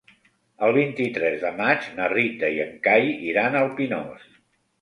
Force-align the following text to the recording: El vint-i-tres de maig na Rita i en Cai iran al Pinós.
El 0.67 0.71
vint-i-tres 0.77 1.37
de 1.43 1.51
maig 1.59 1.85
na 1.99 2.09
Rita 2.15 2.51
i 2.57 2.57
en 2.65 2.73
Cai 2.89 3.15
iran 3.33 3.59
al 3.63 3.71
Pinós. 3.81 4.29